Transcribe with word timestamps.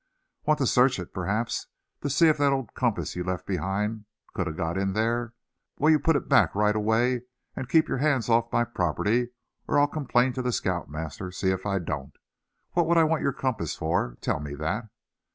Want 0.47 0.57
to 0.57 0.65
search 0.65 0.97
it, 0.97 1.13
perhaps, 1.13 1.67
to 2.01 2.09
see 2.09 2.27
if 2.27 2.39
that 2.39 2.51
old 2.51 2.73
compass 2.73 3.15
you 3.15 3.23
left 3.23 3.45
behind 3.45 4.05
could 4.33 4.47
a 4.47 4.51
got 4.51 4.75
in 4.75 4.93
there? 4.93 5.35
Well, 5.77 5.91
you 5.91 5.99
put 5.99 6.15
it 6.15 6.27
back 6.27 6.55
right 6.55 6.75
away; 6.75 7.21
and 7.55 7.69
keep 7.69 7.87
your 7.87 7.99
hands 7.99 8.27
off 8.27 8.51
my 8.51 8.63
property, 8.63 9.29
or 9.67 9.77
I'll 9.79 9.85
complain 9.87 10.33
to 10.33 10.41
the 10.41 10.51
scout 10.51 10.89
master, 10.89 11.29
see 11.31 11.51
if 11.51 11.67
I 11.67 11.77
don't. 11.77 12.13
What 12.71 12.87
would 12.87 12.97
I 12.97 13.03
want 13.03 13.21
your 13.21 13.31
compass 13.31 13.75
for, 13.75 14.17
tell 14.21 14.39
me 14.39 14.55
that?" 14.55 14.87